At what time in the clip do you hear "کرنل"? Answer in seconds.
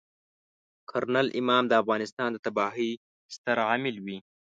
0.89-1.27